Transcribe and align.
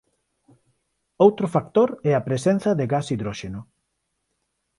Outro 1.25 1.47
factor 1.55 1.89
é 2.09 2.11
a 2.15 2.25
presenza 2.27 2.71
de 2.79 2.85
gas 2.93 3.05
hidróxeno. 3.13 3.61